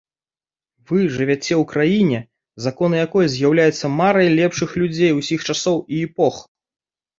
Вы 0.91 0.99
жывяце 1.17 1.53
ў 1.61 1.67
краіне, 1.73 2.19
законы 2.65 2.95
якой 3.05 3.31
з'яўляюцца 3.35 3.93
марай 4.01 4.27
лепшых 4.43 4.69
людзей 4.83 5.11
усіх 5.21 5.39
часоў 5.53 5.81
і 5.95 6.03
эпох. 6.11 6.45